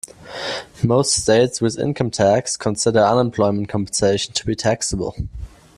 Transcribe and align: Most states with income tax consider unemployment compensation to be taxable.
Most 0.83 1.13
states 1.13 1.61
with 1.61 1.77
income 1.77 2.09
tax 2.09 2.57
consider 2.57 3.01
unemployment 3.01 3.69
compensation 3.69 4.33
to 4.33 4.45
be 4.47 4.55
taxable. 4.55 5.15